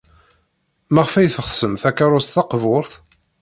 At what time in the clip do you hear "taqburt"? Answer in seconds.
2.33-2.91